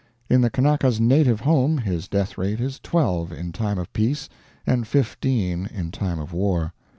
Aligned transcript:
In 0.31 0.41
the 0.41 0.49
Kanaka's 0.49 0.99
native 0.99 1.41
home 1.41 1.77
his 1.77 2.07
death 2.07 2.35
rate 2.35 2.59
is 2.59 2.79
12 2.79 3.31
in 3.33 3.51
time 3.51 3.77
of 3.77 3.93
peace, 3.93 4.29
and 4.65 4.87
15 4.87 5.69
in 5.71 5.91
time 5.91 6.17
of 6.17 6.33
war. 6.33 6.73